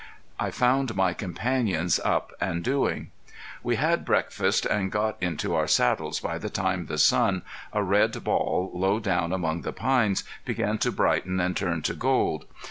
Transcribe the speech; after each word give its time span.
I 0.39 0.49
found 0.49 0.95
my 0.95 1.13
companions 1.13 1.99
up 2.03 2.33
and 2.41 2.63
doing. 2.63 3.11
We 3.61 3.75
had 3.75 4.03
breakfast 4.03 4.65
and 4.65 4.91
got 4.91 5.15
into 5.21 5.53
our 5.53 5.67
saddles 5.67 6.19
by 6.19 6.39
the 6.39 6.49
time 6.49 6.87
the 6.87 6.97
sun, 6.97 7.43
a 7.71 7.83
red 7.83 8.23
ball 8.23 8.71
low 8.73 8.99
down 8.99 9.31
among 9.31 9.61
the 9.61 9.73
pines, 9.73 10.23
began 10.43 10.79
to 10.79 10.91
brighten 10.91 11.39
and 11.39 11.55
turn 11.55 11.83
to 11.83 11.93
gold. 11.93 12.45